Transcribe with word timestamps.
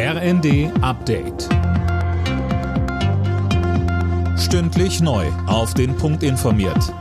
RND 0.00 0.70
Update. 0.80 1.48
Stündlich 4.38 5.00
neu. 5.00 5.26
Auf 5.48 5.74
den 5.74 5.96
Punkt 5.96 6.22
informiert. 6.22 6.94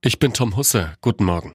Ich 0.00 0.20
bin 0.20 0.32
Tom 0.32 0.56
Husse. 0.56 0.94
Guten 1.00 1.24
Morgen. 1.24 1.50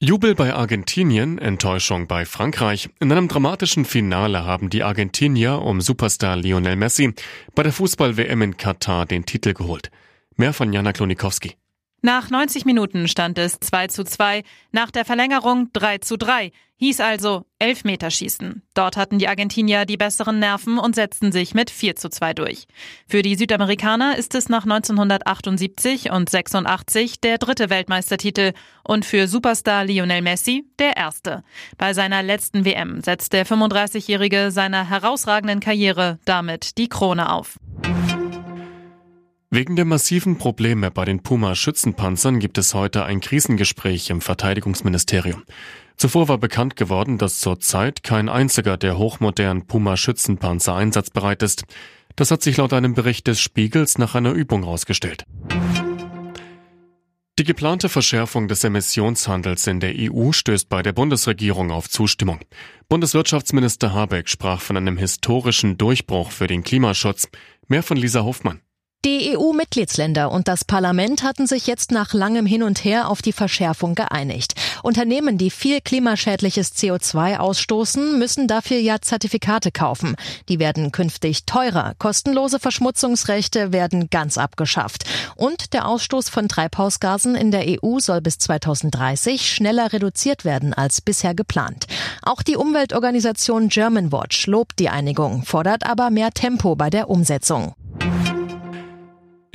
Jubel 0.00 0.34
bei 0.34 0.54
Argentinien, 0.54 1.36
Enttäuschung 1.36 2.06
bei 2.06 2.24
Frankreich. 2.24 2.88
In 3.00 3.12
einem 3.12 3.28
dramatischen 3.28 3.84
Finale 3.84 4.46
haben 4.46 4.70
die 4.70 4.82
Argentinier 4.82 5.60
um 5.60 5.82
Superstar 5.82 6.36
Lionel 6.36 6.76
Messi 6.76 7.12
bei 7.54 7.64
der 7.64 7.72
Fußball-WM 7.74 8.40
in 8.40 8.56
Katar 8.56 9.04
den 9.04 9.26
Titel 9.26 9.52
geholt. 9.52 9.90
Mehr 10.36 10.54
von 10.54 10.72
Jana 10.72 10.94
Klonikowski. 10.94 11.56
Nach 12.06 12.30
90 12.30 12.66
Minuten 12.66 13.08
stand 13.08 13.36
es 13.36 13.58
2 13.58 13.88
zu 13.88 14.04
2, 14.04 14.44
nach 14.70 14.92
der 14.92 15.04
Verlängerung 15.04 15.70
3 15.72 15.98
zu 15.98 16.16
3. 16.16 16.52
Hieß 16.76 17.00
also 17.00 17.46
Elfmeterschießen. 17.58 18.62
Dort 18.74 18.96
hatten 18.96 19.18
die 19.18 19.26
Argentinier 19.26 19.86
die 19.86 19.96
besseren 19.96 20.38
Nerven 20.38 20.78
und 20.78 20.94
setzten 20.94 21.32
sich 21.32 21.52
mit 21.52 21.68
4 21.68 21.96
zu 21.96 22.08
2 22.08 22.34
durch. 22.34 22.68
Für 23.08 23.22
die 23.22 23.34
Südamerikaner 23.34 24.16
ist 24.16 24.36
es 24.36 24.48
nach 24.48 24.62
1978 24.62 26.12
und 26.12 26.30
86 26.30 27.20
der 27.20 27.38
dritte 27.38 27.70
Weltmeistertitel 27.70 28.52
und 28.84 29.04
für 29.04 29.26
Superstar 29.26 29.84
Lionel 29.84 30.22
Messi 30.22 30.64
der 30.78 30.96
erste. 30.96 31.42
Bei 31.76 31.92
seiner 31.92 32.22
letzten 32.22 32.64
WM 32.64 33.00
setzt 33.00 33.32
der 33.32 33.44
35-Jährige 33.44 34.52
seiner 34.52 34.88
herausragenden 34.88 35.58
Karriere 35.58 36.20
damit 36.24 36.78
die 36.78 36.88
Krone 36.88 37.32
auf. 37.32 37.58
Wegen 39.48 39.76
der 39.76 39.84
massiven 39.84 40.38
Probleme 40.38 40.90
bei 40.90 41.04
den 41.04 41.22
Puma-Schützenpanzern 41.22 42.40
gibt 42.40 42.58
es 42.58 42.74
heute 42.74 43.04
ein 43.04 43.20
Krisengespräch 43.20 44.10
im 44.10 44.20
Verteidigungsministerium. 44.20 45.44
Zuvor 45.96 46.26
war 46.26 46.38
bekannt 46.38 46.74
geworden, 46.74 47.16
dass 47.16 47.38
zurzeit 47.38 48.02
kein 48.02 48.28
einziger 48.28 48.76
der 48.76 48.98
hochmodernen 48.98 49.66
Puma-Schützenpanzer 49.68 50.74
einsatzbereit 50.74 51.44
ist. 51.44 51.62
Das 52.16 52.32
hat 52.32 52.42
sich 52.42 52.56
laut 52.56 52.72
einem 52.72 52.94
Bericht 52.94 53.28
des 53.28 53.40
Spiegels 53.40 53.98
nach 53.98 54.16
einer 54.16 54.32
Übung 54.32 54.64
herausgestellt. 54.64 55.24
Die 57.38 57.44
geplante 57.44 57.88
Verschärfung 57.88 58.48
des 58.48 58.64
Emissionshandels 58.64 59.66
in 59.68 59.78
der 59.78 59.94
EU 59.94 60.32
stößt 60.32 60.68
bei 60.68 60.82
der 60.82 60.92
Bundesregierung 60.92 61.70
auf 61.70 61.88
Zustimmung. 61.88 62.40
Bundeswirtschaftsminister 62.88 63.92
Habeck 63.92 64.28
sprach 64.28 64.60
von 64.60 64.76
einem 64.76 64.96
historischen 64.96 65.78
Durchbruch 65.78 66.32
für 66.32 66.48
den 66.48 66.64
Klimaschutz. 66.64 67.28
Mehr 67.68 67.84
von 67.84 67.96
Lisa 67.96 68.24
Hofmann. 68.24 68.60
Die 69.06 69.36
EU-Mitgliedsländer 69.36 70.32
und 70.32 70.48
das 70.48 70.64
Parlament 70.64 71.22
hatten 71.22 71.46
sich 71.46 71.68
jetzt 71.68 71.92
nach 71.92 72.12
langem 72.12 72.44
Hin 72.44 72.64
und 72.64 72.82
Her 72.82 73.08
auf 73.08 73.22
die 73.22 73.32
Verschärfung 73.32 73.94
geeinigt. 73.94 74.54
Unternehmen, 74.82 75.38
die 75.38 75.50
viel 75.50 75.80
klimaschädliches 75.80 76.74
CO2 76.74 77.36
ausstoßen, 77.36 78.18
müssen 78.18 78.48
dafür 78.48 78.78
ja 78.78 79.00
Zertifikate 79.00 79.70
kaufen. 79.70 80.16
Die 80.48 80.58
werden 80.58 80.90
künftig 80.90 81.44
teurer. 81.46 81.94
Kostenlose 82.00 82.58
Verschmutzungsrechte 82.58 83.72
werden 83.72 84.10
ganz 84.10 84.38
abgeschafft. 84.38 85.04
Und 85.36 85.72
der 85.72 85.86
Ausstoß 85.86 86.28
von 86.28 86.48
Treibhausgasen 86.48 87.36
in 87.36 87.52
der 87.52 87.64
EU 87.80 88.00
soll 88.00 88.20
bis 88.20 88.38
2030 88.38 89.48
schneller 89.48 89.92
reduziert 89.92 90.44
werden 90.44 90.74
als 90.74 91.00
bisher 91.00 91.36
geplant. 91.36 91.86
Auch 92.22 92.42
die 92.42 92.56
Umweltorganisation 92.56 93.68
Germanwatch 93.68 94.48
lobt 94.48 94.80
die 94.80 94.88
Einigung, 94.88 95.44
fordert 95.44 95.86
aber 95.86 96.10
mehr 96.10 96.32
Tempo 96.32 96.74
bei 96.74 96.90
der 96.90 97.08
Umsetzung. 97.08 97.76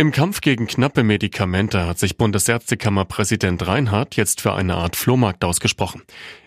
Im 0.02 0.12
Kampf 0.12 0.42
gegen 0.42 0.66
knappe 0.66 1.04
Medikamente 1.04 1.86
hat 1.86 2.00
sich 2.00 2.18
Bundesärztekammerpräsident 2.18 3.68
Reinhardt 3.68 4.16
jetzt 4.16 4.42
für 4.42 4.56
eine 4.56 4.74
Art 4.74 4.96
Flohmarkt 4.96 5.46
ausgesprochen. 5.46 6.02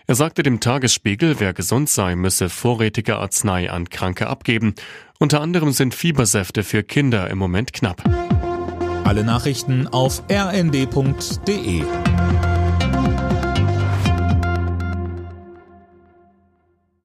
Er 0.07 0.15
sagte 0.15 0.43
dem 0.43 0.59
Tagesspiegel, 0.59 1.39
wer 1.39 1.53
gesund 1.53 1.87
sei, 1.87 2.17
müsse 2.17 2.49
vorrätige 2.49 3.15
Arznei 3.15 3.71
an 3.71 3.89
Kranke 3.89 4.27
abgeben. 4.27 4.75
Unter 5.19 5.39
anderem 5.39 5.71
sind 5.71 5.95
Fiebersäfte 5.95 6.65
für 6.65 6.83
Kinder 6.83 7.29
im 7.29 7.37
Moment 7.37 7.71
knapp. 7.71 8.03
Alle 9.05 9.23
Nachrichten 9.23 9.87
auf 9.87 10.23
rnd.de 10.29 11.85